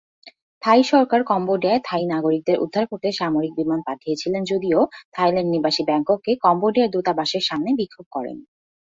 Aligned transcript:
থাই 0.63 0.81
সরকার 0.83 1.21
কম্বোডিয়ায় 1.23 1.81
থাই 1.83 2.03
নাগরিকদের 2.05 2.57
উদ্ধার 2.59 2.85
করতে 2.87 3.09
সামরিক 3.11 3.51
বিমান 3.55 3.79
পাঠিয়েছিল 3.87 4.33
যদিও, 4.51 4.79
থাইল্যান্ড 5.13 5.49
নিবাসী 5.51 5.83
ব্যাংককে 5.85 6.31
কম্বোডিয়ার 6.45 6.93
দূতাবাসের 6.93 7.43
সামনে 7.49 7.69
বিক্ষোভ 7.79 8.05
করেন। 8.11 8.37